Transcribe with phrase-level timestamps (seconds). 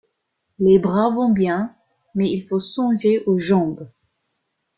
[0.57, 1.75] Les bras vont bien,
[2.15, 3.87] mais il faut songer aux jambes.